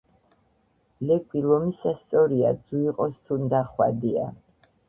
ლეკვი 1.09 1.43
ლომიაა 1.51 1.93
სწორია, 1.99 2.55
ძუ 2.71 2.81
იყოს 2.89 3.15
თუნდა 3.29 3.63
ხვადია 3.71 4.29